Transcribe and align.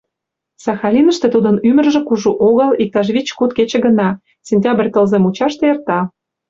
Сахалиныште 0.63 1.27
тудын 1.35 1.55
ӱмыржӧ 1.69 2.01
кужу 2.07 2.31
огыл 2.47 2.69
иктаж 2.83 3.07
вич-куд 3.15 3.51
кече 3.57 3.77
гына, 3.85 4.09
сентябрь 4.47 4.91
тылзе 4.93 5.17
мучаште 5.19 5.63
эрта. 5.73 5.99